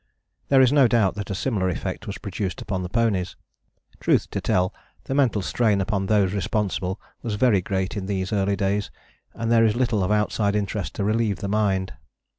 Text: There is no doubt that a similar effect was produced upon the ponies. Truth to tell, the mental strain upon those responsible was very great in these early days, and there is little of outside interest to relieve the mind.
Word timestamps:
There 0.49 0.61
is 0.61 0.71
no 0.73 0.87
doubt 0.87 1.13
that 1.13 1.29
a 1.29 1.35
similar 1.35 1.69
effect 1.69 2.07
was 2.07 2.17
produced 2.17 2.59
upon 2.59 2.81
the 2.81 2.89
ponies. 2.89 3.35
Truth 3.99 4.31
to 4.31 4.41
tell, 4.41 4.73
the 5.03 5.13
mental 5.13 5.43
strain 5.43 5.79
upon 5.79 6.07
those 6.07 6.33
responsible 6.33 6.99
was 7.21 7.35
very 7.35 7.61
great 7.61 7.95
in 7.95 8.07
these 8.07 8.33
early 8.33 8.55
days, 8.55 8.89
and 9.35 9.51
there 9.51 9.63
is 9.63 9.75
little 9.75 10.03
of 10.03 10.09
outside 10.11 10.55
interest 10.55 10.95
to 10.95 11.03
relieve 11.03 11.37
the 11.37 11.47
mind. 11.47 11.93